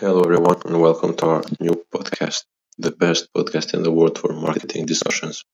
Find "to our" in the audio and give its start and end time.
1.14-1.42